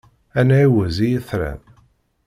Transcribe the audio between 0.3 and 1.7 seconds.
Ad nεiwez i yitran.